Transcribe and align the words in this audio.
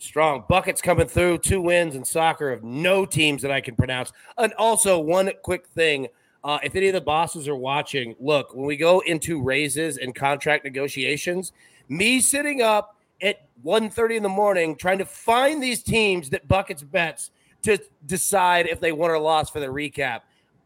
Strong 0.00 0.44
buckets 0.48 0.80
coming 0.80 1.06
through, 1.06 1.38
two 1.38 1.60
wins 1.60 1.94
in 1.94 2.04
soccer 2.04 2.50
of 2.50 2.64
no 2.64 3.04
teams 3.04 3.42
that 3.42 3.50
I 3.50 3.60
can 3.60 3.76
pronounce. 3.76 4.12
And 4.38 4.52
also, 4.54 4.98
one 4.98 5.30
quick 5.42 5.66
thing 5.68 6.08
uh, 6.42 6.58
if 6.62 6.74
any 6.74 6.88
of 6.88 6.94
the 6.94 7.00
bosses 7.00 7.46
are 7.48 7.56
watching, 7.56 8.16
look, 8.18 8.54
when 8.54 8.64
we 8.64 8.76
go 8.76 9.00
into 9.00 9.42
raises 9.42 9.98
and 9.98 10.14
contract 10.14 10.64
negotiations, 10.64 11.52
me 11.88 12.20
sitting 12.20 12.62
up 12.62 12.96
at 13.22 13.46
1.30 13.64 14.16
in 14.16 14.22
the 14.22 14.28
morning 14.28 14.74
trying 14.74 14.98
to 14.98 15.04
find 15.04 15.62
these 15.62 15.82
teams 15.82 16.30
that 16.30 16.48
buckets 16.48 16.82
bets 16.82 17.30
to 17.62 17.78
decide 18.06 18.66
if 18.66 18.80
they 18.80 18.92
won 18.92 19.10
or 19.10 19.18
lost 19.18 19.52
for 19.52 19.60
the 19.60 19.66
recap. 19.66 20.20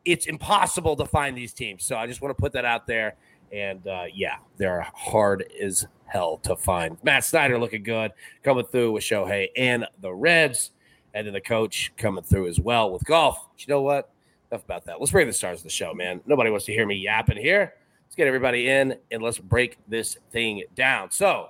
It's 0.04 0.26
impossible 0.26 0.94
to 0.96 1.06
find 1.06 1.36
these 1.36 1.52
teams. 1.52 1.84
So 1.84 1.96
I 1.96 2.06
just 2.06 2.22
want 2.22 2.36
to 2.36 2.40
put 2.40 2.52
that 2.52 2.64
out 2.64 2.86
there. 2.86 3.16
And 3.50 3.84
uh, 3.86 4.04
yeah, 4.14 4.36
they're 4.58 4.86
hard 4.94 5.44
as 5.60 5.86
hell 6.14 6.38
to 6.38 6.56
find. 6.56 6.96
Matt 7.02 7.24
Snyder 7.24 7.58
looking 7.58 7.82
good, 7.82 8.12
coming 8.42 8.64
through 8.64 8.92
with 8.92 9.02
Shohei 9.02 9.48
and 9.56 9.86
the 10.00 10.14
Reds. 10.14 10.70
And 11.12 11.26
then 11.26 11.34
the 11.34 11.40
coach 11.40 11.92
coming 11.96 12.24
through 12.24 12.48
as 12.48 12.58
well 12.58 12.90
with 12.90 13.04
golf. 13.04 13.48
But 13.52 13.66
you 13.66 13.72
know 13.72 13.82
what? 13.82 14.10
Enough 14.50 14.64
about 14.64 14.84
that. 14.86 14.98
Let's 14.98 15.12
bring 15.12 15.26
the 15.26 15.32
stars 15.32 15.60
of 15.60 15.64
the 15.64 15.70
show, 15.70 15.94
man. 15.94 16.20
Nobody 16.26 16.50
wants 16.50 16.66
to 16.66 16.72
hear 16.72 16.86
me 16.86 16.96
yapping 16.96 17.36
here. 17.36 17.74
Let's 18.06 18.16
get 18.16 18.26
everybody 18.26 18.68
in 18.68 18.96
and 19.12 19.22
let's 19.22 19.38
break 19.38 19.78
this 19.86 20.16
thing 20.32 20.64
down. 20.74 21.12
So, 21.12 21.48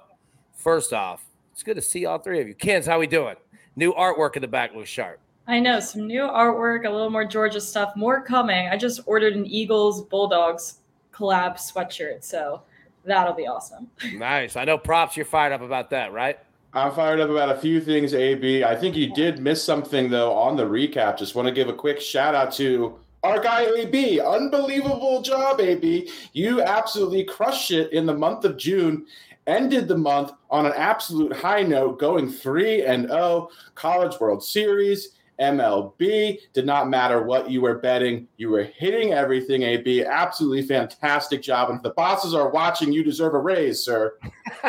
first 0.55 0.93
off, 0.93 1.25
it's 1.53 1.63
good 1.63 1.77
to 1.77 1.83
see 1.83 2.05
all 2.05 2.19
three 2.19 2.41
of 2.41 2.49
you. 2.49 2.55
Kens, 2.55 2.85
how 2.85 2.99
we 2.99 3.07
doing? 3.07 3.37
New 3.77 3.95
artwork 3.95 4.37
in 4.37 4.43
the 4.43 4.49
back 4.49 4.75
looks 4.75 4.91
sharp. 4.91 5.19
I 5.47 5.61
know 5.61 5.81
some 5.81 6.07
new 6.07 6.23
artwork, 6.23 6.87
a 6.87 6.91
little 6.91 7.11
more 7.11 7.25
Georgia 7.25 7.61
stuff, 7.61 7.95
more 7.97 8.23
coming. 8.23 8.69
I 8.69 8.77
just 8.77 9.01
ordered 9.07 9.35
an 9.35 9.47
Eagles 9.47 10.03
Bulldogs 10.03 10.81
collab 11.13 11.57
sweatshirt, 11.57 12.23
so 12.23 12.63
that'll 13.05 13.35
be 13.35 13.47
awesome. 13.47 13.89
Nice. 14.15 14.57
I 14.57 14.65
know 14.65 14.79
props. 14.79 15.17
You're 15.17 15.27
fired 15.27 15.53
up 15.53 15.61
about 15.61 15.91
that, 15.91 16.13
right? 16.13 16.39
I'm 16.73 16.93
fired 16.93 17.21
up 17.21 17.31
about 17.31 17.51
a 17.51 17.61
few 17.61 17.81
things, 17.81 18.15
AB. 18.15 18.65
I 18.65 18.75
think 18.75 18.97
you 18.97 19.13
did 19.15 19.39
miss 19.39 19.63
something 19.63 20.11
though 20.11 20.33
on 20.33 20.57
the 20.57 20.65
recap. 20.65 21.17
Just 21.19 21.35
want 21.35 21.47
to 21.47 21.55
give 21.55 21.69
a 21.69 21.73
quick 21.73 22.01
shout 22.01 22.35
out 22.35 22.53
to 22.55 22.99
our 23.23 23.41
guy 23.41 23.63
AB. 23.77 24.21
Unbelievable 24.21 25.23
job, 25.23 25.61
AB. 25.61 26.11
You 26.33 26.63
absolutely 26.63 27.25
crushed 27.25 27.71
it 27.71 27.93
in 27.93 28.07
the 28.07 28.15
month 28.15 28.45
of 28.45 28.57
June. 28.57 29.07
Ended 29.47 29.89
the 29.89 29.97
month 29.97 30.33
on 30.51 30.67
an 30.67 30.73
absolute 30.75 31.33
high 31.33 31.63
note, 31.63 31.99
going 31.99 32.31
3 32.31 32.85
and 32.85 33.09
0, 33.09 33.51
College 33.75 34.19
World 34.19 34.43
Series, 34.43 35.11
MLB. 35.41 36.39
Did 36.53 36.67
not 36.67 36.89
matter 36.89 37.23
what 37.23 37.51
you 37.51 37.61
were 37.61 37.79
betting. 37.79 38.29
You 38.37 38.51
were 38.51 38.65
hitting 38.65 39.13
everything, 39.13 39.63
AB. 39.63 40.05
Absolutely 40.05 40.63
fantastic 40.63 41.43
job. 41.43 41.71
And 41.71 41.79
if 41.79 41.83
the 41.83 41.91
bosses 41.91 42.35
are 42.35 42.51
watching, 42.51 42.93
you 42.93 43.03
deserve 43.03 43.35
a 43.35 43.39
raise, 43.39 43.81
sir. 43.81 44.19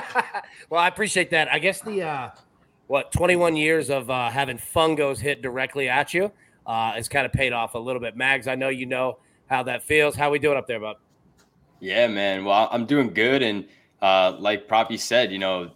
well, 0.70 0.82
I 0.82 0.88
appreciate 0.88 1.30
that. 1.32 1.52
I 1.52 1.60
guess 1.60 1.82
the, 1.82 2.04
uh, 2.04 2.30
what, 2.88 3.12
21 3.12 3.56
years 3.56 3.90
of 3.90 4.10
uh, 4.10 4.30
having 4.30 4.58
fungos 4.58 5.20
hit 5.20 5.42
directly 5.42 5.90
at 5.90 6.14
you 6.14 6.32
uh, 6.66 6.94
has 6.94 7.08
kind 7.08 7.26
of 7.26 7.34
paid 7.34 7.54
off 7.54 7.76
a 7.76 7.80
little 7.80 8.02
bit. 8.02 8.16
Mags, 8.16 8.48
I 8.48 8.56
know 8.56 8.70
you 8.70 8.86
know 8.86 9.20
how 9.48 9.64
that 9.64 9.84
feels. 9.84 10.16
How 10.16 10.32
we 10.32 10.40
doing 10.40 10.58
up 10.58 10.68
there, 10.68 10.80
bud? 10.80 10.98
Yeah, 11.80 12.08
man. 12.08 12.46
Well, 12.46 12.68
I'm 12.72 12.86
doing 12.86 13.14
good. 13.14 13.42
And 13.42 13.66
uh, 14.02 14.36
like 14.40 14.68
Proppy 14.68 15.00
said, 15.00 15.32
you 15.32 15.40
know, 15.40 15.72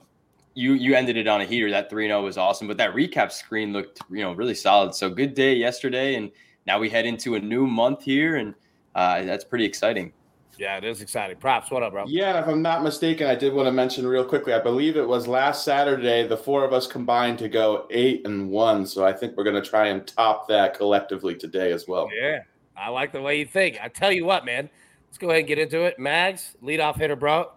you 0.59 0.73
you 0.73 0.93
ended 0.93 1.15
it 1.17 1.27
on 1.27 1.41
a 1.41 1.45
heater. 1.45 1.71
That 1.71 1.89
3-0 1.89 2.23
was 2.23 2.37
awesome, 2.37 2.67
but 2.67 2.77
that 2.77 2.93
recap 2.93 3.31
screen 3.31 3.71
looked, 3.71 4.01
you 4.11 4.21
know, 4.21 4.33
really 4.33 4.53
solid. 4.53 4.93
So 4.93 5.09
good 5.09 5.33
day 5.33 5.55
yesterday 5.55 6.15
and 6.15 6.31
now 6.67 6.79
we 6.79 6.89
head 6.89 7.05
into 7.05 7.35
a 7.35 7.39
new 7.39 7.65
month 7.65 8.03
here 8.03 8.35
and 8.35 8.53
uh, 8.93 9.23
that's 9.23 9.45
pretty 9.45 9.65
exciting. 9.65 10.11
Yeah, 10.57 10.75
it 10.75 10.83
is 10.83 11.01
exciting. 11.01 11.37
Props, 11.37 11.71
what 11.71 11.83
up, 11.83 11.93
bro? 11.93 12.03
Yeah, 12.05 12.41
if 12.41 12.47
I'm 12.47 12.61
not 12.61 12.83
mistaken, 12.83 13.27
I 13.27 13.35
did 13.35 13.53
want 13.53 13.67
to 13.67 13.71
mention 13.71 14.05
real 14.05 14.25
quickly. 14.25 14.53
I 14.53 14.59
believe 14.59 14.97
it 14.97 15.07
was 15.07 15.25
last 15.25 15.63
Saturday, 15.63 16.27
the 16.27 16.35
four 16.35 16.65
of 16.65 16.73
us 16.73 16.85
combined 16.85 17.39
to 17.39 17.47
go 17.47 17.87
eight 17.91 18.25
and 18.25 18.49
one. 18.49 18.85
So 18.85 19.05
I 19.05 19.13
think 19.13 19.37
we're 19.37 19.45
going 19.45 19.61
to 19.61 19.67
try 19.67 19.87
and 19.87 20.05
top 20.05 20.49
that 20.49 20.75
collectively 20.75 21.33
today 21.33 21.71
as 21.71 21.87
well. 21.87 22.09
Yeah, 22.13 22.39
I 22.75 22.89
like 22.89 23.13
the 23.13 23.21
way 23.21 23.39
you 23.39 23.45
think. 23.45 23.79
I 23.81 23.87
tell 23.87 24.11
you 24.11 24.25
what, 24.25 24.43
man. 24.43 24.69
Let's 25.07 25.17
go 25.17 25.29
ahead 25.29 25.39
and 25.39 25.47
get 25.47 25.59
into 25.59 25.83
it. 25.83 25.97
Mags, 25.97 26.57
lead 26.61 26.81
off 26.81 26.97
hitter, 26.97 27.15
bro. 27.15 27.51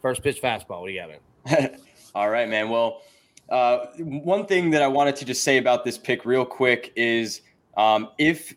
First 0.00 0.22
pitch 0.22 0.40
fastball. 0.40 0.82
What 0.82 0.86
do 0.86 0.92
you 0.92 1.00
got, 1.00 1.10
man? 1.10 1.80
All 2.14 2.28
right, 2.28 2.48
man. 2.48 2.68
Well, 2.68 3.02
uh, 3.50 3.86
one 3.98 4.46
thing 4.46 4.70
that 4.70 4.82
I 4.82 4.88
wanted 4.88 5.16
to 5.16 5.24
just 5.24 5.44
say 5.44 5.58
about 5.58 5.84
this 5.84 5.98
pick 5.98 6.24
real 6.24 6.44
quick 6.44 6.92
is 6.96 7.42
um, 7.76 8.08
if 8.18 8.54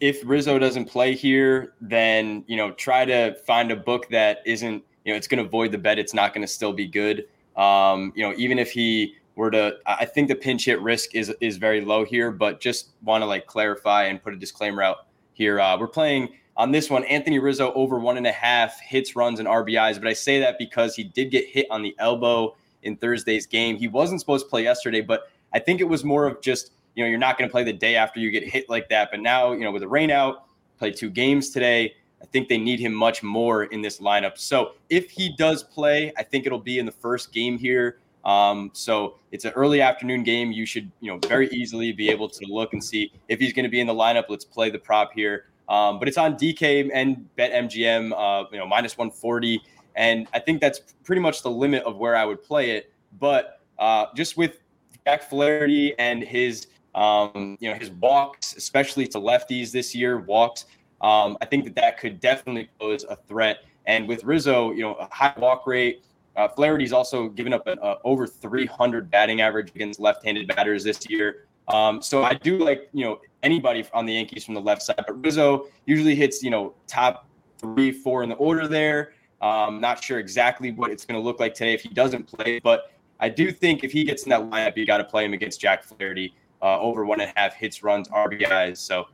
if 0.00 0.22
Rizzo 0.24 0.58
doesn't 0.58 0.86
play 0.86 1.14
here, 1.14 1.74
then 1.80 2.44
you 2.46 2.56
know 2.56 2.72
try 2.72 3.04
to 3.04 3.34
find 3.46 3.70
a 3.70 3.76
book 3.76 4.08
that 4.10 4.38
isn't 4.46 4.82
you 5.04 5.12
know 5.12 5.16
it's 5.16 5.26
going 5.26 5.42
to 5.42 5.48
void 5.48 5.72
the 5.72 5.78
bet. 5.78 5.98
It's 5.98 6.14
not 6.14 6.32
going 6.32 6.42
to 6.42 6.52
still 6.52 6.72
be 6.72 6.86
good. 6.86 7.26
Um, 7.56 8.12
you 8.16 8.22
know, 8.22 8.34
even 8.36 8.58
if 8.58 8.70
he 8.70 9.14
were 9.36 9.50
to, 9.50 9.76
I 9.86 10.04
think 10.04 10.28
the 10.28 10.34
pinch 10.34 10.64
hit 10.64 10.80
risk 10.80 11.14
is 11.14 11.34
is 11.40 11.58
very 11.58 11.82
low 11.82 12.04
here. 12.04 12.30
But 12.30 12.60
just 12.60 12.90
want 13.02 13.22
to 13.22 13.26
like 13.26 13.46
clarify 13.46 14.04
and 14.04 14.22
put 14.22 14.32
a 14.32 14.36
disclaimer 14.36 14.82
out 14.82 15.06
here. 15.34 15.60
Uh, 15.60 15.78
we're 15.78 15.88
playing 15.88 16.30
on 16.56 16.72
this 16.72 16.88
one. 16.88 17.04
Anthony 17.04 17.38
Rizzo 17.38 17.72
over 17.74 17.98
one 17.98 18.16
and 18.16 18.26
a 18.26 18.32
half 18.32 18.80
hits, 18.80 19.14
runs, 19.14 19.40
and 19.40 19.48
RBIs. 19.48 19.98
But 19.98 20.08
I 20.08 20.14
say 20.14 20.40
that 20.40 20.58
because 20.58 20.94
he 20.96 21.04
did 21.04 21.30
get 21.30 21.46
hit 21.46 21.66
on 21.70 21.82
the 21.82 21.94
elbow 21.98 22.56
in 22.84 22.96
Thursday's 22.96 23.46
game. 23.46 23.76
He 23.76 23.88
wasn't 23.88 24.20
supposed 24.20 24.46
to 24.46 24.50
play 24.50 24.62
yesterday, 24.62 25.00
but 25.00 25.30
I 25.52 25.58
think 25.58 25.80
it 25.80 25.84
was 25.84 26.04
more 26.04 26.26
of 26.26 26.40
just, 26.40 26.72
you 26.94 27.04
know, 27.04 27.08
you're 27.08 27.18
not 27.18 27.38
going 27.38 27.48
to 27.48 27.52
play 27.52 27.64
the 27.64 27.72
day 27.72 27.96
after 27.96 28.20
you 28.20 28.30
get 28.30 28.44
hit 28.44 28.68
like 28.68 28.88
that. 28.88 29.10
But 29.10 29.20
now, 29.20 29.52
you 29.52 29.60
know, 29.60 29.72
with 29.72 29.82
the 29.82 29.88
rain 29.88 30.10
out, 30.10 30.46
play 30.78 30.90
two 30.90 31.10
games 31.10 31.50
today. 31.50 31.94
I 32.22 32.26
think 32.26 32.48
they 32.48 32.58
need 32.58 32.80
him 32.80 32.94
much 32.94 33.22
more 33.22 33.64
in 33.64 33.82
this 33.82 34.00
lineup. 34.00 34.38
So 34.38 34.72
if 34.88 35.10
he 35.10 35.34
does 35.36 35.62
play, 35.62 36.12
I 36.16 36.22
think 36.22 36.46
it'll 36.46 36.58
be 36.58 36.78
in 36.78 36.86
the 36.86 36.92
first 36.92 37.32
game 37.32 37.58
here. 37.58 37.98
Um, 38.24 38.70
so 38.72 39.16
it's 39.30 39.44
an 39.44 39.52
early 39.52 39.82
afternoon 39.82 40.22
game. 40.22 40.50
You 40.50 40.64
should, 40.64 40.90
you 41.00 41.12
know, 41.12 41.18
very 41.28 41.48
easily 41.50 41.92
be 41.92 42.08
able 42.08 42.28
to 42.30 42.46
look 42.46 42.72
and 42.72 42.82
see 42.82 43.12
if 43.28 43.38
he's 43.38 43.52
going 43.52 43.64
to 43.64 43.68
be 43.68 43.80
in 43.80 43.86
the 43.86 43.94
lineup. 43.94 44.24
Let's 44.28 44.44
play 44.44 44.70
the 44.70 44.78
prop 44.78 45.12
here. 45.12 45.46
Um, 45.68 45.98
but 45.98 46.08
it's 46.08 46.18
on 46.18 46.34
DK 46.36 46.90
and 46.92 47.28
BetMGM, 47.38 48.12
uh, 48.12 48.46
you 48.52 48.58
know, 48.58 48.66
minus 48.66 48.96
140. 48.96 49.62
And 49.96 50.26
I 50.32 50.38
think 50.38 50.60
that's 50.60 50.80
pretty 51.04 51.20
much 51.20 51.42
the 51.42 51.50
limit 51.50 51.82
of 51.84 51.96
where 51.96 52.16
I 52.16 52.24
would 52.24 52.42
play 52.42 52.72
it. 52.72 52.92
But 53.18 53.60
uh, 53.78 54.06
just 54.14 54.36
with 54.36 54.60
Jack 55.06 55.28
Flaherty 55.28 55.96
and 55.98 56.22
his, 56.22 56.68
um, 56.94 57.56
you 57.60 57.70
know, 57.70 57.76
his 57.76 57.90
walks, 57.90 58.56
especially 58.56 59.06
to 59.08 59.18
lefties 59.18 59.70
this 59.70 59.94
year, 59.94 60.18
walks, 60.18 60.66
um, 61.00 61.36
I 61.40 61.46
think 61.46 61.64
that 61.64 61.74
that 61.76 61.98
could 61.98 62.20
definitely 62.20 62.70
pose 62.80 63.04
a 63.04 63.16
threat. 63.16 63.64
And 63.86 64.08
with 64.08 64.24
Rizzo, 64.24 64.72
you 64.72 64.80
know, 64.80 64.94
a 64.94 65.08
high 65.12 65.34
walk 65.36 65.66
rate. 65.66 66.04
Uh, 66.36 66.48
Flaherty's 66.48 66.92
also 66.92 67.28
given 67.28 67.52
up 67.52 67.66
an 67.68 67.78
uh, 67.80 67.94
over 68.02 68.26
300 68.26 69.08
batting 69.08 69.40
average 69.40 69.70
against 69.72 70.00
left-handed 70.00 70.48
batters 70.48 70.82
this 70.82 71.08
year. 71.08 71.46
Um, 71.68 72.02
so 72.02 72.24
I 72.24 72.34
do 72.34 72.58
like, 72.58 72.88
you 72.92 73.04
know, 73.04 73.20
anybody 73.42 73.84
on 73.92 74.04
the 74.04 74.14
Yankees 74.14 74.44
from 74.44 74.54
the 74.54 74.60
left 74.60 74.82
side, 74.82 74.96
but 75.06 75.22
Rizzo 75.24 75.68
usually 75.86 76.14
hits, 76.14 76.42
you 76.42 76.50
know, 76.50 76.74
top 76.86 77.28
three, 77.58 77.92
four 77.92 78.22
in 78.22 78.28
the 78.28 78.34
order 78.34 78.68
there. 78.68 79.12
Um, 79.40 79.80
not 79.80 80.02
sure 80.02 80.18
exactly 80.18 80.72
what 80.72 80.90
it's 80.90 81.04
going 81.04 81.20
to 81.20 81.24
look 81.24 81.40
like 81.40 81.54
today 81.54 81.74
if 81.74 81.82
he 81.82 81.90
doesn't 81.90 82.24
play, 82.24 82.60
but 82.60 82.92
I 83.20 83.28
do 83.28 83.50
think 83.50 83.84
if 83.84 83.92
he 83.92 84.04
gets 84.04 84.24
in 84.24 84.30
that 84.30 84.42
lineup, 84.42 84.76
you 84.76 84.86
got 84.86 84.98
to 84.98 85.04
play 85.04 85.24
him 85.24 85.32
against 85.32 85.60
Jack 85.60 85.84
Flaherty 85.84 86.34
uh, 86.62 86.80
over 86.80 87.04
one 87.04 87.20
and 87.20 87.30
a 87.30 87.40
half 87.40 87.54
hits, 87.54 87.82
runs, 87.82 88.08
RBIs. 88.08 88.78
So 88.78 89.06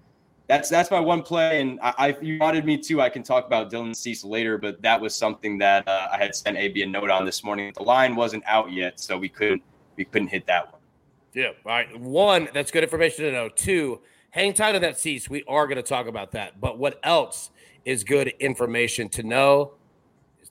that's 0.46 0.68
that's 0.68 0.90
my 0.90 1.00
one 1.00 1.22
play. 1.22 1.60
And 1.60 1.78
I, 1.80 1.94
I 1.98 2.16
you 2.20 2.38
wanted 2.38 2.64
me 2.64 2.76
to. 2.78 3.00
I 3.00 3.08
can 3.08 3.22
talk 3.22 3.46
about 3.46 3.70
Dylan 3.70 3.94
Cease 3.94 4.24
later, 4.24 4.58
but 4.58 4.80
that 4.82 5.00
was 5.00 5.14
something 5.14 5.58
that 5.58 5.86
uh, 5.86 6.08
I 6.12 6.18
had 6.18 6.34
sent 6.34 6.56
AB 6.56 6.82
a 6.82 6.86
note 6.86 7.10
on 7.10 7.24
this 7.24 7.44
morning. 7.44 7.72
The 7.76 7.82
line 7.82 8.16
wasn't 8.16 8.44
out 8.46 8.72
yet, 8.72 9.00
so 9.00 9.18
we 9.18 9.28
couldn't 9.28 9.62
we 9.96 10.04
couldn't 10.04 10.28
hit 10.28 10.46
that 10.46 10.72
one. 10.72 10.80
Yeah. 11.34 11.50
All 11.64 11.72
right. 11.72 12.00
One, 12.00 12.48
that's 12.52 12.70
good 12.70 12.82
information 12.82 13.26
to 13.26 13.32
know. 13.32 13.48
Two, 13.48 14.00
hang 14.30 14.54
tight 14.54 14.74
on 14.74 14.80
that 14.82 14.98
Cease. 14.98 15.28
We 15.28 15.44
are 15.46 15.66
going 15.66 15.76
to 15.76 15.82
talk 15.82 16.06
about 16.06 16.32
that. 16.32 16.60
But 16.60 16.78
what 16.78 16.98
else 17.04 17.50
is 17.84 18.02
good 18.02 18.28
information 18.40 19.08
to 19.10 19.22
know? 19.22 19.74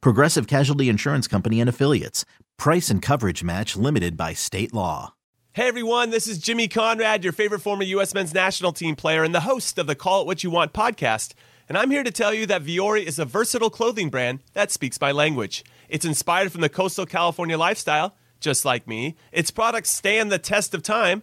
Progressive 0.00 0.46
Casualty 0.46 0.88
Insurance 0.88 1.26
Company 1.26 1.60
and 1.60 1.68
Affiliates. 1.68 2.24
Price 2.58 2.90
and 2.90 3.02
coverage 3.02 3.42
match 3.42 3.76
limited 3.76 4.16
by 4.16 4.32
state 4.32 4.72
law. 4.72 5.14
Hey 5.54 5.68
everyone, 5.68 6.08
this 6.08 6.26
is 6.26 6.38
Jimmy 6.38 6.66
Conrad, 6.66 7.24
your 7.24 7.32
favorite 7.34 7.60
former 7.60 7.82
U.S. 7.82 8.14
men's 8.14 8.32
national 8.32 8.72
team 8.72 8.96
player 8.96 9.22
and 9.22 9.34
the 9.34 9.40
host 9.40 9.76
of 9.76 9.86
the 9.86 9.94
Call 9.94 10.22
It 10.22 10.26
What 10.26 10.42
You 10.42 10.50
Want 10.50 10.72
podcast. 10.72 11.34
And 11.68 11.76
I'm 11.76 11.90
here 11.90 12.02
to 12.02 12.10
tell 12.10 12.32
you 12.32 12.46
that 12.46 12.64
Vuori 12.64 13.04
is 13.04 13.18
a 13.18 13.24
versatile 13.24 13.68
clothing 13.68 14.08
brand 14.08 14.40
that 14.54 14.70
speaks 14.70 15.00
my 15.00 15.12
language. 15.12 15.62
It's 15.90 16.06
inspired 16.06 16.52
from 16.52 16.62
the 16.62 16.68
coastal 16.70 17.04
California 17.04 17.58
lifestyle, 17.58 18.16
just 18.40 18.64
like 18.64 18.86
me. 18.86 19.16
Its 19.30 19.50
products 19.50 19.90
stand 19.90 20.32
the 20.32 20.38
test 20.38 20.72
of 20.72 20.82
time 20.82 21.22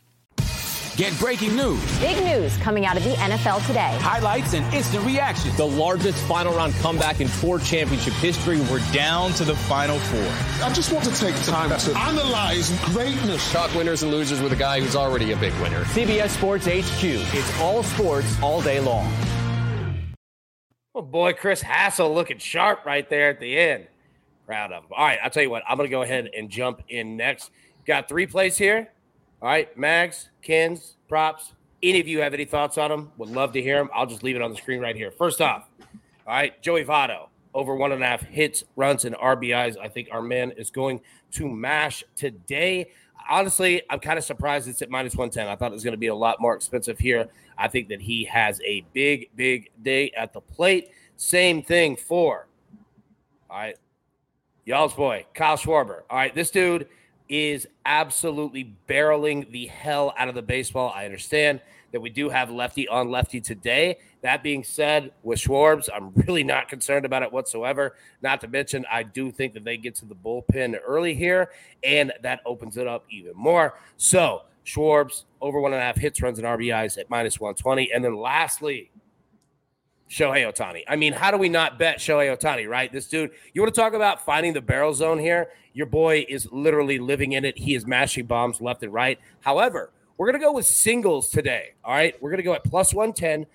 Get 0.97 1.17
breaking 1.19 1.55
news. 1.55 1.99
Big 1.99 2.21
news 2.21 2.55
coming 2.57 2.85
out 2.85 2.97
of 2.97 3.03
the 3.05 3.11
NFL 3.11 3.65
today. 3.65 3.97
Highlights 4.01 4.53
and 4.53 4.73
instant 4.73 5.05
reaction. 5.05 5.55
The 5.55 5.65
largest 5.65 6.21
final 6.27 6.53
round 6.53 6.73
comeback 6.75 7.21
in 7.21 7.29
tour 7.39 7.59
championship 7.59 8.13
history. 8.15 8.59
We're 8.69 8.85
down 8.91 9.31
to 9.33 9.45
the 9.45 9.55
final 9.55 9.97
four. 9.99 10.65
I 10.65 10.73
just 10.73 10.91
want 10.91 11.05
to 11.05 11.15
take 11.15 11.35
time 11.43 11.69
to 11.69 11.97
analyze 11.97 12.77
greatness. 12.89 13.51
Talk 13.53 13.73
winners 13.73 14.03
and 14.03 14.11
losers 14.11 14.41
with 14.41 14.51
a 14.51 14.57
guy 14.57 14.81
who's 14.81 14.95
already 14.97 15.31
a 15.31 15.37
big 15.37 15.53
winner. 15.61 15.85
CBS 15.85 16.29
Sports 16.29 16.65
HQ. 16.65 17.03
It's 17.03 17.59
all 17.61 17.83
sports 17.83 18.41
all 18.41 18.61
day 18.61 18.81
long. 18.81 19.11
Oh 20.93 21.01
boy, 21.01 21.31
Chris 21.31 21.61
Hassel 21.61 22.13
looking 22.13 22.37
sharp 22.37 22.85
right 22.85 23.09
there 23.09 23.29
at 23.29 23.39
the 23.39 23.57
end. 23.57 23.87
Proud 24.45 24.73
of 24.73 24.83
him. 24.83 24.89
All 24.91 25.05
right, 25.05 25.19
I'll 25.23 25.29
tell 25.29 25.41
you 25.41 25.49
what, 25.49 25.63
I'm 25.69 25.77
going 25.77 25.89
to 25.89 25.91
go 25.91 26.01
ahead 26.01 26.29
and 26.37 26.49
jump 26.49 26.83
in 26.89 27.15
next. 27.15 27.49
Got 27.87 28.09
three 28.09 28.27
plays 28.27 28.57
here. 28.57 28.91
All 29.41 29.49
right, 29.49 29.75
Mags, 29.75 30.29
Kins, 30.43 30.97
props. 31.09 31.53
Any 31.81 31.99
of 31.99 32.07
you 32.07 32.21
have 32.21 32.35
any 32.35 32.45
thoughts 32.45 32.77
on 32.77 32.91
them? 32.91 33.11
Would 33.17 33.29
love 33.29 33.53
to 33.53 33.61
hear 33.61 33.77
them. 33.77 33.89
I'll 33.91 34.05
just 34.05 34.21
leave 34.21 34.35
it 34.35 34.41
on 34.43 34.51
the 34.51 34.55
screen 34.55 34.79
right 34.79 34.95
here. 34.95 35.09
First 35.09 35.41
off, 35.41 35.67
all 36.27 36.33
right, 36.35 36.61
Joey 36.61 36.85
Votto 36.85 37.27
over 37.55 37.75
one 37.75 37.91
and 37.91 38.03
a 38.03 38.05
half 38.05 38.21
hits, 38.21 38.63
runs, 38.75 39.03
and 39.03 39.15
RBIs. 39.15 39.77
I 39.79 39.87
think 39.87 40.09
our 40.11 40.21
man 40.21 40.51
is 40.57 40.69
going 40.69 41.01
to 41.31 41.49
mash 41.49 42.03
today. 42.15 42.91
Honestly, 43.27 43.81
I'm 43.89 43.99
kind 43.99 44.19
of 44.19 44.23
surprised 44.23 44.67
it's 44.67 44.83
at 44.83 44.91
minus 44.91 45.15
110. 45.15 45.47
I 45.47 45.55
thought 45.55 45.71
it 45.71 45.73
was 45.73 45.83
going 45.83 45.93
to 45.93 45.97
be 45.97 46.07
a 46.07 46.15
lot 46.15 46.39
more 46.39 46.53
expensive 46.53 46.99
here. 46.99 47.27
I 47.57 47.67
think 47.67 47.89
that 47.89 47.99
he 47.99 48.25
has 48.25 48.61
a 48.61 48.85
big, 48.93 49.31
big 49.35 49.71
day 49.81 50.11
at 50.11 50.33
the 50.33 50.41
plate. 50.41 50.91
Same 51.17 51.63
thing 51.63 51.95
for, 51.95 52.47
all 53.49 53.57
right, 53.57 53.77
y'all's 54.65 54.93
boy, 54.93 55.25
Kyle 55.33 55.57
Schwarber. 55.57 56.01
All 56.11 56.17
right, 56.17 56.35
this 56.35 56.51
dude– 56.51 56.87
is 57.31 57.65
absolutely 57.85 58.75
barreling 58.89 59.49
the 59.51 59.65
hell 59.67 60.13
out 60.17 60.27
of 60.27 60.35
the 60.35 60.41
baseball. 60.41 60.91
I 60.93 61.05
understand 61.05 61.61
that 61.93 62.01
we 62.01 62.09
do 62.09 62.27
have 62.27 62.51
lefty 62.51 62.89
on 62.89 63.09
lefty 63.09 63.39
today. 63.39 63.97
That 64.21 64.43
being 64.43 64.63
said, 64.63 65.13
with 65.23 65.39
Schwarbs, 65.39 65.87
I'm 65.93 66.11
really 66.27 66.43
not 66.43 66.67
concerned 66.67 67.05
about 67.05 67.23
it 67.23 67.31
whatsoever. 67.31 67.95
Not 68.21 68.41
to 68.41 68.49
mention, 68.49 68.85
I 68.91 69.03
do 69.03 69.31
think 69.31 69.53
that 69.53 69.63
they 69.63 69.77
get 69.77 69.95
to 69.95 70.05
the 70.05 70.13
bullpen 70.13 70.75
early 70.85 71.15
here, 71.15 71.51
and 71.83 72.11
that 72.21 72.41
opens 72.45 72.75
it 72.75 72.85
up 72.85 73.05
even 73.09 73.33
more. 73.35 73.79
So, 73.95 74.43
Schwarbs 74.65 75.23
over 75.39 75.59
one 75.59 75.71
and 75.71 75.81
a 75.81 75.85
half 75.85 75.97
hits, 75.97 76.21
runs, 76.21 76.37
and 76.37 76.45
RBIs 76.45 76.97
at 76.99 77.09
minus 77.09 77.39
120. 77.39 77.93
And 77.93 78.03
then 78.03 78.15
lastly, 78.15 78.91
Shohei 80.11 80.43
Ohtani. 80.45 80.83
I 80.89 80.97
mean, 80.97 81.13
how 81.13 81.31
do 81.31 81.37
we 81.37 81.47
not 81.47 81.79
bet 81.79 81.99
Shohei 81.99 82.37
Ohtani, 82.37 82.67
right? 82.67 82.91
This 82.91 83.07
dude, 83.07 83.31
you 83.53 83.61
want 83.61 83.73
to 83.73 83.79
talk 83.79 83.93
about 83.93 84.25
finding 84.25 84.51
the 84.51 84.61
barrel 84.61 84.93
zone 84.93 85.17
here? 85.17 85.51
Your 85.73 85.85
boy 85.85 86.25
is 86.27 86.51
literally 86.51 86.99
living 86.99 87.31
in 87.31 87.45
it. 87.45 87.57
He 87.57 87.75
is 87.75 87.87
mashing 87.87 88.25
bombs 88.25 88.59
left 88.59 88.83
and 88.83 88.91
right. 88.91 89.17
However, 89.39 89.93
we're 90.17 90.27
going 90.27 90.39
to 90.39 90.45
go 90.45 90.51
with 90.51 90.65
singles 90.65 91.29
today. 91.29 91.75
All 91.85 91.93
right. 91.93 92.21
We're 92.21 92.29
going 92.29 92.39
to 92.39 92.43
go 92.43 92.53
at 92.53 92.65
plus 92.65 92.93
110. 92.93 93.45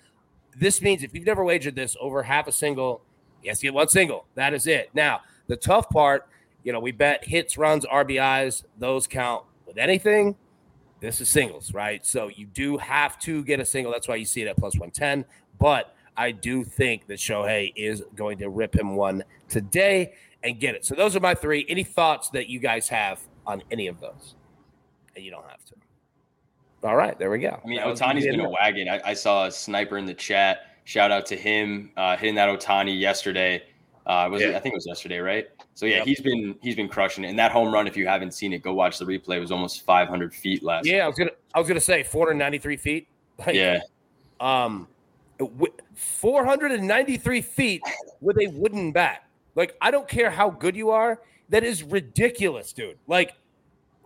This 0.57 0.81
means 0.81 1.03
if 1.03 1.13
you've 1.13 1.27
never 1.27 1.45
wagered 1.45 1.75
this 1.75 1.95
over 2.01 2.23
half 2.23 2.47
a 2.47 2.51
single, 2.51 3.03
yes, 3.43 3.61
get 3.61 3.75
one 3.75 3.87
single. 3.87 4.25
That 4.33 4.55
is 4.55 4.65
it. 4.65 4.89
Now, 4.95 5.21
the 5.45 5.57
tough 5.57 5.87
part, 5.91 6.27
you 6.63 6.73
know, 6.73 6.79
we 6.79 6.91
bet 6.91 7.23
hits, 7.23 7.55
runs, 7.55 7.85
RBIs, 7.85 8.63
those 8.79 9.05
count 9.05 9.43
with 9.67 9.77
anything. 9.77 10.35
This 11.01 11.21
is 11.21 11.29
singles, 11.29 11.71
right? 11.71 12.03
So 12.03 12.29
you 12.29 12.47
do 12.47 12.77
have 12.77 13.19
to 13.19 13.43
get 13.43 13.59
a 13.59 13.65
single. 13.65 13.93
That's 13.93 14.07
why 14.07 14.15
you 14.15 14.25
see 14.25 14.41
it 14.41 14.47
at 14.47 14.57
plus 14.57 14.73
110. 14.73 15.23
But 15.59 15.93
I 16.17 16.31
do 16.31 16.63
think 16.63 17.07
that 17.07 17.19
Shohei 17.19 17.71
is 17.75 18.03
going 18.15 18.39
to 18.39 18.49
rip 18.49 18.75
him 18.75 18.95
one 18.95 19.23
today 19.47 20.13
and 20.43 20.59
get 20.59 20.75
it. 20.75 20.85
So 20.85 20.95
those 20.95 21.15
are 21.15 21.19
my 21.19 21.35
three. 21.35 21.65
Any 21.69 21.83
thoughts 21.83 22.29
that 22.31 22.49
you 22.49 22.59
guys 22.59 22.89
have 22.89 23.21
on 23.45 23.61
any 23.71 23.87
of 23.87 23.99
those? 23.99 24.35
And 25.15 25.23
you 25.23 25.31
don't 25.31 25.47
have 25.47 25.63
to. 25.65 25.75
All 26.83 26.95
right, 26.95 27.17
there 27.17 27.29
we 27.29 27.39
go. 27.39 27.59
I 27.63 27.67
mean, 27.67 27.79
Ohtani's 27.79 28.25
been 28.25 28.39
a 28.39 28.49
wagon. 28.49 28.87
I, 28.87 29.01
I, 29.03 29.13
saw 29.13 29.45
a 29.45 29.51
sniper 29.51 29.97
in 29.97 30.05
the 30.05 30.13
chat. 30.13 30.77
Shout 30.83 31.11
out 31.11 31.25
to 31.27 31.35
him 31.35 31.91
uh, 31.97 32.15
hitting 32.15 32.35
that 32.35 32.47
Ohtani 32.47 32.97
yesterday. 32.99 33.63
Uh, 34.05 34.29
was 34.31 34.41
yeah. 34.41 34.49
it, 34.49 34.55
I 34.55 34.59
think 34.59 34.73
it 34.73 34.77
was 34.77 34.85
yesterday, 34.85 35.17
right? 35.17 35.47
So 35.73 35.85
yeah, 35.85 35.97
yep. 35.97 36.05
he's 36.05 36.21
been 36.21 36.55
he's 36.61 36.75
been 36.75 36.87
crushing 36.87 37.23
it. 37.23 37.29
And 37.29 37.37
that 37.39 37.51
home 37.51 37.73
run, 37.73 37.87
if 37.87 37.97
you 37.97 38.07
haven't 38.07 38.33
seen 38.33 38.53
it, 38.53 38.63
go 38.63 38.73
watch 38.73 38.99
the 38.99 39.05
replay. 39.05 39.37
It 39.37 39.39
was 39.41 39.51
almost 39.51 39.85
500 39.85 40.33
feet 40.33 40.63
last. 40.63 40.85
Yeah, 40.85 41.03
I 41.03 41.07
was 41.07 41.17
gonna 41.17 41.31
I 41.53 41.59
was 41.59 41.67
gonna 41.67 41.81
say 41.81 42.03
493 42.03 42.77
feet. 42.77 43.07
Like, 43.39 43.55
yeah. 43.55 43.79
Um, 44.39 44.87
493 45.97 47.41
feet 47.41 47.81
with 48.21 48.37
a 48.37 48.47
wooden 48.47 48.91
bat. 48.91 49.23
Like, 49.55 49.75
I 49.81 49.91
don't 49.91 50.07
care 50.07 50.29
how 50.29 50.49
good 50.49 50.75
you 50.75 50.91
are. 50.91 51.19
That 51.49 51.63
is 51.63 51.83
ridiculous, 51.83 52.71
dude. 52.71 52.97
Like, 53.07 53.33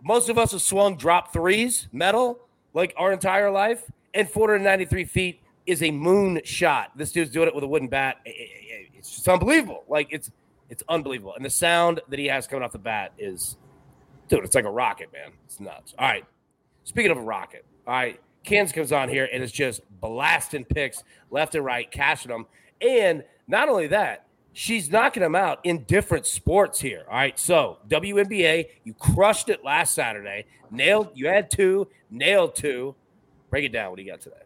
most 0.02 0.28
of 0.28 0.38
us 0.38 0.52
have 0.52 0.62
swung 0.62 0.96
drop 0.96 1.32
threes, 1.32 1.88
metal, 1.92 2.40
like 2.74 2.94
our 2.96 3.12
entire 3.12 3.50
life, 3.50 3.90
and 4.14 4.28
493 4.28 5.04
feet 5.04 5.40
is 5.66 5.82
a 5.82 5.90
moon 5.90 6.40
shot. 6.44 6.92
This 6.96 7.12
dude's 7.12 7.30
doing 7.30 7.48
it 7.48 7.54
with 7.54 7.64
a 7.64 7.68
wooden 7.68 7.88
bat. 7.88 8.16
It's 8.24 9.14
just 9.14 9.28
unbelievable. 9.28 9.84
Like, 9.88 10.08
it's 10.10 10.30
It's 10.72 10.82
unbelievable. 10.88 11.34
And 11.36 11.44
the 11.44 11.50
sound 11.50 12.00
that 12.08 12.18
he 12.18 12.24
has 12.28 12.46
coming 12.46 12.62
off 12.62 12.72
the 12.72 12.78
bat 12.78 13.12
is, 13.18 13.58
dude, 14.28 14.42
it's 14.42 14.54
like 14.54 14.64
a 14.64 14.70
rocket, 14.70 15.12
man. 15.12 15.32
It's 15.44 15.60
nuts. 15.60 15.94
All 15.98 16.08
right. 16.08 16.24
Speaking 16.84 17.10
of 17.10 17.18
a 17.18 17.22
rocket, 17.22 17.66
all 17.86 17.92
right. 17.92 18.18
Kansas 18.44 18.74
comes 18.74 18.92
on 18.92 19.08
here 19.08 19.28
and 19.32 19.42
is 19.42 19.52
just 19.52 19.82
blasting 20.00 20.64
picks 20.64 21.04
left 21.30 21.54
and 21.54 21.64
right, 21.64 21.90
cashing 21.90 22.30
them. 22.30 22.46
And 22.80 23.24
not 23.46 23.68
only 23.68 23.86
that, 23.88 24.26
she's 24.52 24.90
knocking 24.90 25.22
them 25.22 25.34
out 25.34 25.60
in 25.64 25.84
different 25.84 26.26
sports 26.26 26.80
here. 26.80 27.04
All 27.08 27.14
right. 27.14 27.38
So, 27.38 27.78
WNBA, 27.88 28.66
you 28.84 28.94
crushed 28.94 29.48
it 29.48 29.64
last 29.64 29.94
Saturday. 29.94 30.46
Nailed, 30.70 31.10
you 31.14 31.28
had 31.28 31.50
two, 31.50 31.88
nailed 32.10 32.54
two. 32.54 32.94
Break 33.50 33.64
it 33.64 33.72
down. 33.72 33.90
What 33.90 33.96
do 33.96 34.02
you 34.02 34.10
got 34.10 34.20
today? 34.20 34.36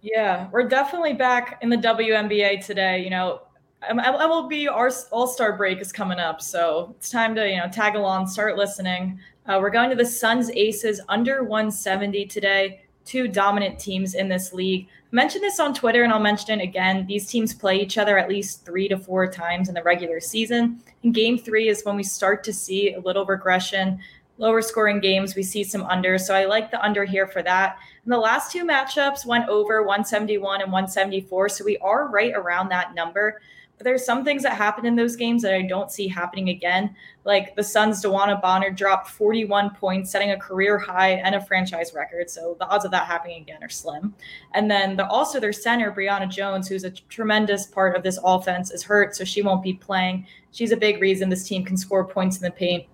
Yeah, 0.00 0.48
we're 0.52 0.68
definitely 0.68 1.14
back 1.14 1.58
in 1.60 1.68
the 1.68 1.76
WNBA 1.76 2.64
today. 2.64 3.02
You 3.02 3.10
know, 3.10 3.42
MLB 3.82 4.70
our 4.70 4.90
All 5.10 5.26
Star 5.26 5.56
break 5.56 5.80
is 5.80 5.92
coming 5.92 6.18
up, 6.18 6.40
so 6.40 6.94
it's 6.98 7.10
time 7.10 7.34
to 7.34 7.48
you 7.48 7.56
know 7.56 7.68
tag 7.68 7.96
along, 7.96 8.28
start 8.28 8.56
listening. 8.56 9.18
Uh, 9.48 9.58
we're 9.58 9.70
going 9.70 9.88
to 9.88 9.96
the 9.96 10.04
Suns 10.04 10.50
Aces 10.50 11.00
under 11.08 11.42
170 11.42 12.26
today. 12.26 12.82
Two 13.06 13.26
dominant 13.26 13.78
teams 13.78 14.14
in 14.14 14.28
this 14.28 14.52
league. 14.52 14.88
Mentioned 15.10 15.42
this 15.42 15.58
on 15.58 15.72
Twitter, 15.72 16.02
and 16.02 16.12
I'll 16.12 16.20
mention 16.20 16.60
it 16.60 16.62
again. 16.62 17.06
These 17.06 17.30
teams 17.30 17.54
play 17.54 17.80
each 17.80 17.96
other 17.96 18.18
at 18.18 18.28
least 18.28 18.66
three 18.66 18.88
to 18.88 18.98
four 18.98 19.26
times 19.26 19.70
in 19.70 19.74
the 19.74 19.82
regular 19.82 20.20
season. 20.20 20.82
And 21.02 21.14
Game 21.14 21.38
Three 21.38 21.68
is 21.68 21.82
when 21.82 21.96
we 21.96 22.02
start 22.02 22.44
to 22.44 22.52
see 22.52 22.92
a 22.92 23.00
little 23.00 23.24
regression 23.24 23.98
lower 24.36 24.62
scoring 24.62 25.00
games, 25.00 25.34
we 25.34 25.42
see 25.42 25.64
some 25.64 25.82
under. 25.86 26.16
So 26.16 26.34
I 26.34 26.44
like 26.44 26.70
the 26.70 26.80
under 26.84 27.04
here 27.04 27.26
for 27.26 27.42
that. 27.42 27.78
And 28.04 28.12
the 28.12 28.18
last 28.18 28.52
two 28.52 28.64
matchups 28.64 29.26
went 29.26 29.48
over 29.48 29.82
171 29.82 30.62
and 30.62 30.70
174. 30.70 31.48
So 31.48 31.64
we 31.64 31.76
are 31.78 32.08
right 32.08 32.32
around 32.34 32.68
that 32.68 32.94
number. 32.94 33.40
There's 33.80 34.04
some 34.04 34.24
things 34.24 34.42
that 34.42 34.56
happen 34.56 34.86
in 34.86 34.96
those 34.96 35.16
games 35.16 35.42
that 35.42 35.54
I 35.54 35.62
don't 35.62 35.90
see 35.90 36.08
happening 36.08 36.48
again. 36.48 36.94
Like 37.24 37.54
the 37.54 37.62
Suns' 37.62 38.02
DeWanna 38.02 38.40
Bonner 38.42 38.70
dropped 38.70 39.10
41 39.10 39.74
points, 39.74 40.10
setting 40.10 40.30
a 40.30 40.36
career 40.36 40.78
high 40.78 41.10
and 41.10 41.34
a 41.34 41.40
franchise 41.40 41.92
record. 41.94 42.28
So 42.28 42.56
the 42.58 42.66
odds 42.68 42.84
of 42.84 42.90
that 42.90 43.06
happening 43.06 43.42
again 43.42 43.62
are 43.62 43.68
slim. 43.68 44.14
And 44.54 44.70
then 44.70 44.96
the, 44.96 45.06
also 45.08 45.38
their 45.38 45.52
center, 45.52 45.92
Brionna 45.92 46.28
Jones, 46.28 46.68
who's 46.68 46.84
a 46.84 46.90
tremendous 46.90 47.66
part 47.66 47.96
of 47.96 48.02
this 48.02 48.18
offense, 48.24 48.70
is 48.70 48.82
hurt. 48.82 49.14
So 49.14 49.24
she 49.24 49.42
won't 49.42 49.62
be 49.62 49.74
playing. 49.74 50.26
She's 50.50 50.72
a 50.72 50.76
big 50.76 51.00
reason 51.00 51.28
this 51.28 51.46
team 51.46 51.64
can 51.64 51.76
score 51.76 52.04
points 52.04 52.36
in 52.36 52.42
the 52.42 52.50
paint. 52.50 52.84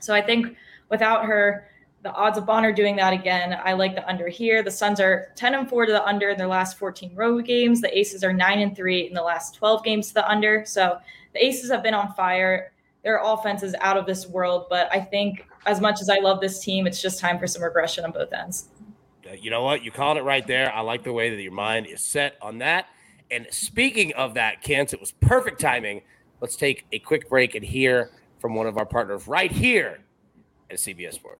So 0.00 0.14
I 0.14 0.22
think 0.22 0.56
without 0.88 1.24
her, 1.24 1.68
the 2.06 2.12
odds 2.12 2.38
of 2.38 2.46
Bonner 2.46 2.72
doing 2.72 2.94
that 2.96 3.12
again, 3.12 3.58
I 3.64 3.72
like 3.72 3.96
the 3.96 4.08
under 4.08 4.28
here. 4.28 4.62
The 4.62 4.70
Suns 4.70 5.00
are 5.00 5.32
10 5.34 5.54
and 5.54 5.68
4 5.68 5.86
to 5.86 5.92
the 5.92 6.06
under 6.06 6.28
in 6.28 6.38
their 6.38 6.46
last 6.46 6.78
14 6.78 7.12
road 7.16 7.44
games. 7.44 7.80
The 7.80 7.98
Aces 7.98 8.22
are 8.22 8.32
9 8.32 8.60
and 8.60 8.76
3 8.76 9.08
in 9.08 9.12
the 9.12 9.22
last 9.22 9.56
12 9.56 9.82
games 9.82 10.08
to 10.08 10.14
the 10.14 10.30
under. 10.30 10.64
So 10.64 10.98
the 11.32 11.44
Aces 11.44 11.68
have 11.68 11.82
been 11.82 11.94
on 11.94 12.12
fire. 12.14 12.72
Their 13.02 13.20
offense 13.20 13.64
is 13.64 13.74
out 13.80 13.96
of 13.96 14.06
this 14.06 14.28
world, 14.28 14.66
but 14.70 14.88
I 14.92 15.00
think 15.00 15.48
as 15.66 15.80
much 15.80 16.00
as 16.00 16.08
I 16.08 16.20
love 16.20 16.40
this 16.40 16.60
team, 16.60 16.86
it's 16.86 17.02
just 17.02 17.18
time 17.18 17.40
for 17.40 17.48
some 17.48 17.60
regression 17.60 18.04
on 18.04 18.12
both 18.12 18.32
ends. 18.32 18.68
Uh, 19.28 19.32
you 19.32 19.50
know 19.50 19.64
what? 19.64 19.82
You 19.82 19.90
called 19.90 20.16
it 20.16 20.22
right 20.22 20.46
there. 20.46 20.72
I 20.72 20.82
like 20.82 21.02
the 21.02 21.12
way 21.12 21.34
that 21.34 21.42
your 21.42 21.50
mind 21.50 21.86
is 21.86 22.04
set 22.04 22.36
on 22.40 22.58
that. 22.58 22.86
And 23.32 23.48
speaking 23.50 24.14
of 24.14 24.34
that, 24.34 24.62
Kent, 24.62 24.94
it 24.94 25.00
was 25.00 25.10
perfect 25.10 25.60
timing. 25.60 26.02
Let's 26.40 26.54
take 26.54 26.86
a 26.92 27.00
quick 27.00 27.28
break 27.28 27.56
and 27.56 27.64
hear 27.64 28.12
from 28.38 28.54
one 28.54 28.68
of 28.68 28.78
our 28.78 28.86
partners 28.86 29.26
right 29.26 29.50
here 29.50 29.98
at 30.70 30.76
CBS 30.76 31.14
Sports. 31.14 31.40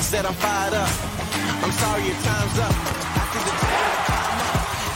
Said 0.00 0.24
I'm 0.24 0.32
fired 0.34 0.72
up. 0.72 0.88
I'm 1.62 1.72
sorry 1.72 2.04
your 2.04 2.14
time's 2.14 2.58
up. 2.58 2.72
I 2.72 3.28
the 3.34 3.50
time. 4.08 4.38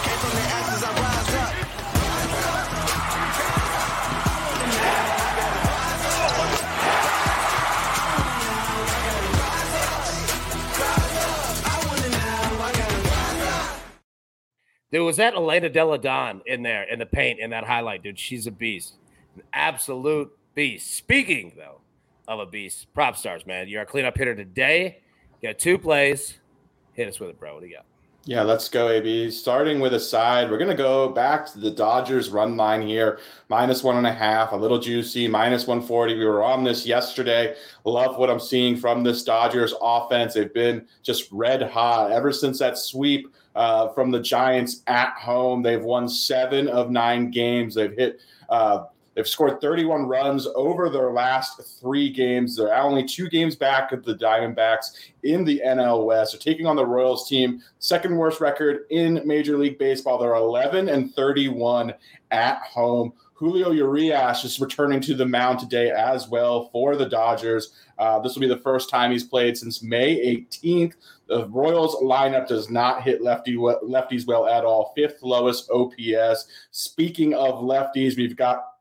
Came 0.05 0.19
from 0.19 0.31
the 0.31 0.45
ashes, 0.49 0.83
I 0.83 0.91
rise 1.03 1.35
up. 1.35 1.53
Dude, 14.91 15.05
was 15.05 15.19
that 15.19 15.35
Elena 15.35 15.69
Delle 15.69 15.99
Donne 15.99 16.41
in 16.47 16.63
there 16.63 16.85
in 16.85 16.99
the 16.99 17.07
paint 17.07 17.39
in 17.39 17.51
that 17.51 17.65
highlight, 17.65 18.03
dude? 18.03 18.19
She's 18.19 18.47
a 18.47 18.51
beast. 18.51 18.95
An 19.37 19.43
absolute 19.53 20.33
beast. 20.55 20.95
Speaking, 20.95 21.53
though, 21.57 21.82
of 22.29 22.41
a 22.41 22.47
beast, 22.47 22.87
Propstarz, 22.95 23.47
man. 23.47 23.69
You're 23.69 23.83
a 23.83 23.87
cleanup 23.87 24.17
hitter 24.17 24.35
today. 24.35 25.01
You 25.41 25.49
got 25.49 25.59
two 25.59 25.79
plays. 25.79 26.39
Hit 26.95 27.09
us 27.09 27.19
with 27.19 27.31
it, 27.31 27.41
bro. 27.41 27.55
What 27.55 27.63
do 27.63 27.69
you 27.69 27.75
got? 27.75 27.85
Yeah, 28.25 28.43
let's 28.43 28.69
go, 28.69 28.89
AB. 28.89 29.33
Starting 29.33 29.81
with 29.81 29.95
a 29.95 30.01
side, 30.01 30.49
we're 30.49 30.59
going 30.59 30.71
to 30.71 30.77
go 30.77 31.09
back 31.09 31.45
to 31.53 31.59
the 31.59 31.73
Dodgers 31.73 32.31
run 32.31 32.57
line 32.57 32.81
here. 32.81 33.19
Minus 33.49 33.83
one 33.83 33.97
and 33.97 34.07
a 34.07 34.13
half, 34.13 34.53
a 34.53 34.57
little 34.57 34.79
juicy, 34.79 35.27
minus 35.27 35.67
140. 35.67 36.15
We 36.15 36.25
were 36.25 36.45
on 36.45 36.63
this 36.63 36.87
yesterday. 36.87 37.57
Love 37.85 38.19
what 38.19 38.31
I'm 38.31 38.39
seeing 38.39 38.77
from 38.77 39.03
this 39.03 39.25
Dodgers 39.25 39.75
offense. 39.83 40.35
They've 40.35 40.55
been 40.55 40.87
just 41.03 41.33
red 41.33 41.63
hot 41.63 42.13
ever 42.13 42.31
since 42.31 42.61
that 42.61 42.79
sweep 42.79 43.27
uh, 43.57 43.89
from 43.89 44.13
the 44.13 44.21
Giants 44.21 44.83
at 44.87 45.15
home. 45.15 45.61
They've 45.61 45.83
won 45.83 46.09
seven 46.09 46.69
of 46.69 46.93
nine 46.93 47.33
games. 47.33 47.75
They've 47.75 47.97
hit 47.97 48.21
uh, 48.49 48.85
They've 49.15 49.29
scored 49.29 49.61
31 49.61 50.07
runs 50.07 50.47
over 50.55 50.89
their 50.89 51.13
last 51.13 51.61
three 51.81 52.11
games. 52.11 52.57
They're 52.57 52.75
only 52.75 53.05
two 53.05 53.29
games 53.29 53.57
back 53.57 53.93
of 53.93 54.05
the 54.05 54.15
Diamondbacks 54.15 54.93
in 55.23 55.45
the 55.45 55.63
NL 55.65 56.07
West. 56.07 56.33
They're 56.33 56.53
taking 56.53 56.67
on 56.67 56.77
the 56.77 56.87
Royals 56.87 57.29
team, 57.29 57.63
second 57.79 58.17
worst 58.17 58.41
record 58.41 58.87
in 58.91 59.21
Major 59.25 59.59
League 59.59 59.79
Baseball. 59.79 60.19
They're 60.19 60.35
11 60.35 60.89
and 60.89 61.15
31 61.15 61.93
at 62.31 62.59
home. 62.63 63.13
Julio 63.35 63.73
Urias 63.73 64.45
is 64.45 64.61
returning 64.61 65.01
to 65.01 65.15
the 65.15 65.27
mound 65.27 65.59
today 65.59 65.91
as 65.91 66.29
well 66.29 66.69
for 66.71 66.95
the 66.95 67.09
Dodgers. 67.09 67.73
Uh, 67.99 68.21
this 68.21 68.35
will 68.35 68.41
be 68.41 68.47
the 68.47 68.57
first 68.57 68.89
time 68.89 69.11
he's 69.11 69.25
played 69.25 69.59
since 69.59 69.83
May 69.83 70.17
18th. 70.37 70.95
The 71.27 71.49
Royals 71.49 71.97
lineup 71.97 72.47
does 72.47 72.71
not 72.71 73.03
hit 73.03 73.21
lefty 73.21 73.57
lefties 73.57 74.29
well 74.29 74.47
at 74.47 74.65
all. 74.65 74.93
Fifth 74.95 75.23
lowest 75.23 75.69
OPS. 75.71 76.47
Speaking 76.71 77.35
of 77.35 77.65
lefties, 77.65 78.17
we've 78.17 78.37
got 78.37 78.72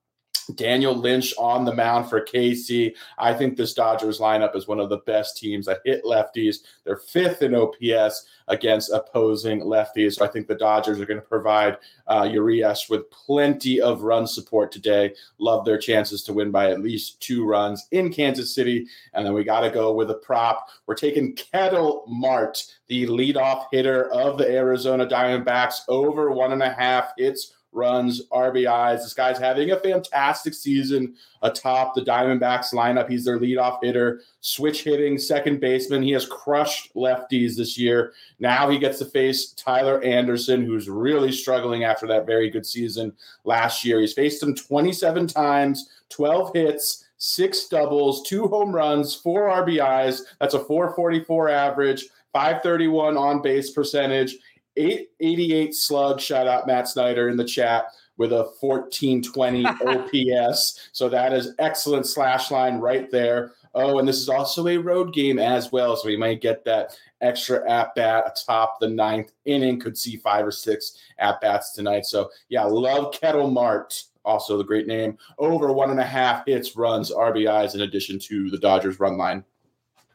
Daniel 0.55 0.96
Lynch 0.96 1.34
on 1.38 1.65
the 1.65 1.74
mound 1.74 2.10
for 2.10 2.22
KC. 2.22 2.93
I 3.17 3.34
think 3.34 3.58
this 3.58 3.74
Dodgers 3.74 4.20
lineup 4.20 4.55
is 4.55 4.67
one 4.67 4.79
of 4.79 4.89
the 4.89 4.98
best 5.00 5.38
teams 5.38 5.65
that 5.65 5.81
hit 5.86 6.03
lefties. 6.03 6.58
They're 6.84 6.98
fifth 6.98 7.41
in 7.41 7.55
OPS 7.55 8.25
against 8.48 8.91
opposing 8.91 9.62
lefties. 9.62 10.15
So 10.15 10.25
I 10.25 10.27
think 10.27 10.48
the 10.48 10.55
Dodgers 10.55 11.00
are 11.00 11.05
going 11.05 11.20
to 11.20 11.25
provide 11.25 11.77
uh, 12.08 12.27
Urias 12.31 12.88
with 12.89 13.10
plenty 13.10 13.79
of 13.79 14.03
run 14.03 14.27
support 14.27 14.72
today. 14.72 15.13
Love 15.38 15.65
their 15.65 15.77
chances 15.77 16.24
to 16.24 16.34
win 16.34 16.51
by 16.51 16.70
at 16.70 16.81
least 16.81 17.22
two 17.22 17.46
runs 17.46 17.88
in 17.91 18.12
Kansas 18.12 18.53
City. 18.53 18.88
And 19.13 19.25
then 19.25 19.34
we 19.34 19.43
got 19.43 19.62
to 19.62 19.70
go 19.70 19.93
with 19.93 20.12
a 20.12 20.15
prop. 20.15 20.70
We're 20.86 20.96
taking 20.96 21.36
Ketel 21.36 22.05
Marte, 22.08 22.65
the 22.88 23.08
leadoff 23.08 23.65
hitter 23.72 24.12
of 24.12 24.38
the 24.38 24.50
Arizona 24.50 25.05
Diamondbacks, 25.05 25.81
over 25.88 26.31
one 26.31 26.51
and 26.51 26.63
a 26.63 26.72
half 26.74 27.13
hits 27.17 27.53
runs, 27.72 28.28
RBIs. 28.30 29.04
This 29.04 29.13
guy's 29.13 29.38
having 29.38 29.72
a 29.72 29.80
fantastic 29.80 30.54
season 30.54 31.16
atop 31.42 31.96
the 31.96 32.01
Diamondbacks 32.01 32.74
lineup. 32.74 33.10
He's 33.10 33.25
their 33.25 33.40
leadoff 33.40 33.80
hitter, 33.82 34.22
switch 34.42 34.84
hitting 34.84 35.18
second 35.18 35.60
baseman. 35.60 36.04
He 36.04 36.12
has 36.12 36.25
crushed 36.25 36.94
lefties 36.96 37.56
this 37.56 37.78
year. 37.78 38.13
Now 38.40 38.70
he 38.70 38.78
gets 38.78 39.00
to 39.00 39.06
face 39.06 39.54
Tyler 39.54 40.01
Anderson, 40.04 40.66
who's 40.66 40.90
really 40.90 41.32
struggling 41.32 41.84
after 41.84 42.08
that 42.08 42.25
very 42.25 42.50
good 42.50 42.66
season 42.66 43.13
last 43.44 43.86
year. 43.86 44.00
He's 44.01 44.13
faced 44.13 44.44
him 44.44 44.56
27 44.56 45.28
times, 45.28 45.90
12 46.10 46.54
hits. 46.54 47.06
Six 47.24 47.68
doubles, 47.68 48.28
two 48.28 48.48
home 48.48 48.74
runs, 48.74 49.13
four 49.13 49.48
RBIs. 49.48 50.22
That's 50.40 50.56
a 50.56 50.60
444 50.60 51.50
average, 51.50 52.06
531 52.34 53.16
on 53.16 53.44
base 53.44 53.70
percentage 53.70 54.38
888 54.78 55.75
slug. 55.75 56.20
Shout 56.20 56.48
out 56.48 56.68
Matt 56.68 56.88
Snyder 56.88 57.30
in 57.30 57.38
the 57.38 57.46
chat 57.46 57.86
with 58.18 58.32
a 58.34 58.51
1420 58.60 59.66
OPS. 59.66 60.80
So 60.94 61.10
that 61.10 61.34
is 61.34 61.56
excellent 61.58 62.06
slash 62.06 62.51
line 62.51 62.78
right 62.78 63.10
there. 63.10 63.54
Oh, 63.74 63.98
and 64.00 64.08
this 64.08 64.18
is 64.18 64.30
also 64.30 64.68
a 64.68 64.78
road 64.78 65.13
game 65.13 65.40
as 65.40 65.72
well. 65.72 65.96
So 65.96 66.08
we 66.08 66.18
might 66.18 66.42
get 66.42 66.63
that 66.66 66.98
extra 67.22 67.68
at 67.70 67.96
bat 67.96 68.25
atop 68.28 68.80
the 68.80 68.90
ninth 68.90 69.32
inning. 69.46 69.80
Could 69.80 69.98
see 69.98 70.18
five 70.18 70.46
or 70.46 70.51
six 70.51 70.98
at 71.18 71.40
bats 71.42 71.72
tonight. 71.72 72.06
So 72.06 72.30
yeah, 72.50 72.63
love 72.63 73.13
Ketel 73.13 73.50
Marte. 73.50 74.04
Also 74.24 74.58
the 74.58 74.63
great 74.63 74.86
name. 74.86 75.18
Over 75.40 75.72
one 75.72 75.90
and 75.90 76.00
a 76.00 76.06
half 76.06 76.46
hits, 76.46 76.75
runs, 76.75 77.12
RBIs 77.12 77.74
in 77.74 77.82
addition 77.82 78.20
to 78.20 78.51
the 78.51 78.60
Dodgers 78.60 79.00
run 79.00 79.18
line. 79.18 79.44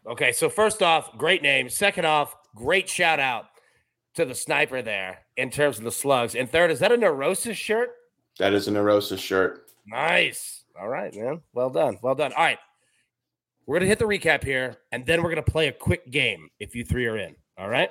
Okay, 0.07 0.31
so 0.31 0.49
first 0.49 0.83
off, 0.83 1.17
great 1.19 1.43
name. 1.43 1.69
Second 1.69 2.05
off, 2.05 2.37
great 2.55 2.89
shout 2.89 3.19
out 3.19 3.47
to 4.17 4.25
the 4.25 4.35
sniper 4.35 4.83
there 4.83 5.21
in 5.37 5.51
terms 5.51 5.79
of 5.79 5.85
the 5.85 5.93
slugs. 5.93 6.35
And 6.35 6.51
third, 6.51 6.71
is 6.71 6.81
that 6.81 6.93
a 6.93 6.97
neurosis 6.97 7.57
shirt? 7.57 7.91
That 8.39 8.53
is 8.53 8.69
a 8.69 8.71
neurosis 8.71 9.21
shirt. 9.21 9.71
Nice. 9.87 10.65
All 10.79 10.89
right, 10.89 11.15
man. 11.15 11.41
Well 11.55 11.71
done. 11.71 11.99
Well 12.03 12.15
done. 12.15 12.33
All 12.33 12.45
right. 12.45 12.59
We're 13.67 13.75
going 13.75 13.83
to 13.83 13.89
hit 13.89 13.99
the 13.99 14.05
recap 14.05 14.45
here, 14.45 14.77
and 14.93 15.05
then 15.05 15.23
we're 15.23 15.31
going 15.31 15.45
to 15.45 15.51
play 15.51 15.69
a 15.69 15.73
quick 15.73 16.11
game 16.11 16.49
if 16.61 16.75
you 16.77 16.85
three 16.85 17.07
are 17.07 17.17
in. 17.17 17.35
All 17.59 17.69
right. 17.69 17.91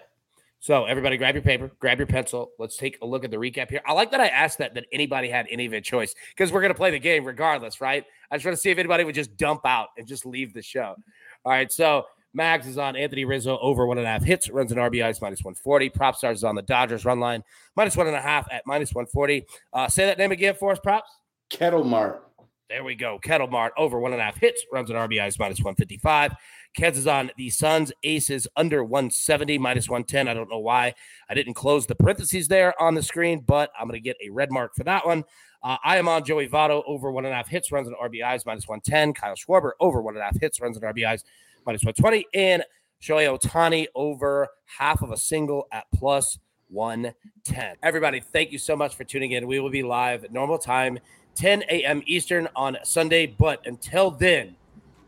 So, 0.60 0.86
everybody, 0.86 1.18
grab 1.18 1.36
your 1.36 1.44
paper, 1.44 1.70
grab 1.80 2.00
your 2.00 2.08
pencil. 2.08 2.52
Let's 2.58 2.78
take 2.78 2.98
a 3.02 3.06
look 3.06 3.24
at 3.24 3.30
the 3.30 3.38
recap 3.38 3.70
here. 3.70 3.82
I 3.86 3.94
like 3.94 4.10
that 4.12 4.22
I 4.22 4.28
asked 4.28 4.58
that, 4.60 4.74
that 4.76 4.86
anybody 4.92 5.30
had 5.30 5.48
any 5.52 5.66
of 5.66 5.74
a 5.74 5.82
choice 5.82 6.16
because 6.30 6.52
we're 6.52 6.62
going 6.62 6.74
to 6.74 6.78
play 6.78 6.92
the 6.92 7.00
game 7.00 7.26
regardless, 7.26 7.82
right? 7.82 8.04
I 8.32 8.38
just 8.38 8.46
want 8.46 8.56
to 8.56 8.62
see 8.62 8.72
if 8.72 8.78
anybody 8.78 9.04
would 9.04 9.16
just 9.16 9.36
dump 9.38 9.66
out 9.66 9.90
and 9.98 10.08
just 10.08 10.26
leave 10.26 10.54
the 10.54 10.62
show. 10.62 10.96
All 11.44 11.52
right. 11.52 11.72
So, 11.72 12.06
Mags 12.36 12.68
is 12.68 12.78
on 12.78 12.96
Anthony 12.96 13.26
Rizzo 13.26 13.58
over 13.60 13.88
one 13.88 13.98
and 13.98 14.06
a 14.06 14.10
half 14.10 14.24
hits, 14.24 14.50
runs 14.50 14.72
an 14.72 14.78
RBIs 14.78 15.22
minus 15.22 15.44
140. 15.44 15.90
Propstarz 15.90 16.34
is 16.34 16.44
on 16.44 16.56
the 16.56 16.62
Dodgers 16.62 17.06
run 17.06 17.20
line 17.20 17.44
minus 17.76 17.96
one 17.96 18.08
and 18.08 18.16
a 18.16 18.22
half 18.22 18.48
at 18.52 18.64
minus 18.66 18.94
140. 18.94 19.46
Uh, 19.74 19.88
say 19.88 20.06
that 20.06 20.18
name 20.18 20.32
again 20.32 20.54
for 20.54 20.72
us, 20.72 20.80
props. 20.80 21.10
Ketel 21.50 21.86
Marte. 21.86 22.22
There 22.70 22.84
we 22.84 22.96
go. 22.96 23.20
Ketel 23.20 23.48
Marte 23.48 23.74
over 23.78 24.00
one 24.00 24.12
and 24.12 24.20
a 24.20 24.26
half 24.26 24.38
hits, 24.38 24.66
runs 24.74 24.90
an 24.90 24.96
RBIs 24.96 25.40
minus 25.40 25.60
155. 25.60 26.34
Keds 26.78 26.98
is 26.98 27.08
on 27.08 27.32
the 27.38 27.50
Suns 27.50 27.94
Aces 28.04 28.48
under 28.58 28.84
170 28.84 29.58
minus 29.58 29.88
110. 29.88 30.28
I 30.28 30.34
don't 30.34 30.50
know 30.50 30.60
why 30.60 30.94
I 31.30 31.36
didn't 31.36 31.54
close 31.54 31.86
the 31.86 31.96
parentheses 31.96 32.48
there 32.50 32.80
on 32.82 32.96
the 32.96 33.04
screen, 33.04 33.44
but 33.46 33.72
I'm 33.80 33.88
going 33.88 34.02
to 34.02 34.04
get 34.04 34.18
a 34.22 34.30
red 34.30 34.52
mark 34.52 34.76
for 34.76 34.84
that 34.84 35.06
one. 35.06 35.24
Uh, 35.64 35.78
I 35.84 35.98
am 35.98 36.08
on 36.08 36.24
Joey 36.26 36.50
Votto 36.50 36.84
over 36.86 37.12
one 37.12 37.26
and 37.26 37.34
a 37.34 37.38
half 37.38 37.48
hits, 37.48 37.72
runs 37.72 37.88
an 37.88 37.96
RBIs 38.02 38.46
minus 38.46 38.68
110. 38.68 39.14
Kyle 39.14 39.36
Schwarber 39.36 39.72
over 39.80 40.02
one 40.02 40.16
and 40.16 40.22
a 40.22 40.26
half 40.26 40.40
hits, 40.40 40.60
runs 40.60 40.76
an 40.76 40.84
RBIs 40.84 41.24
minus 41.66 41.84
120. 41.84 42.28
And 42.34 42.64
Shohei 43.02 43.38
Ohtani 43.38 43.88
over 43.96 44.50
half 44.66 45.02
of 45.02 45.12
a 45.12 45.18
single 45.18 45.68
at 45.72 45.86
plus 45.94 46.40
110. 46.70 47.76
Everybody, 47.84 48.20
thank 48.20 48.52
you 48.52 48.58
so 48.58 48.76
much 48.76 48.96
for 48.96 49.04
tuning 49.04 49.32
in. 49.32 49.48
We 49.48 49.60
will 49.60 49.70
be 49.70 49.84
live 49.84 50.24
at 50.24 50.32
normal 50.32 50.58
time, 50.58 51.00
10 51.36 51.64
a.m. 51.70 52.02
Eastern 52.06 52.48
on 52.56 52.78
Sunday. 52.84 53.28
But 53.28 53.66
until 53.66 54.12
then, 54.12 54.56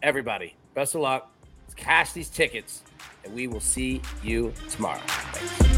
everybody, 0.01 0.55
best 0.73 0.95
of 0.95 1.01
luck. 1.01 1.31
Let's 1.63 1.73
cash 1.73 2.11
these 2.11 2.29
tickets, 2.29 2.83
and 3.23 3.33
we 3.33 3.47
will 3.47 3.59
see 3.59 4.01
you 4.23 4.53
tomorrow. 4.69 5.01
Thanks. 5.07 5.77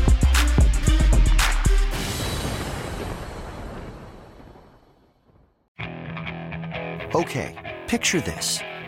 Okay, 7.16 7.80
picture 7.88 8.22
this. 8.22 8.60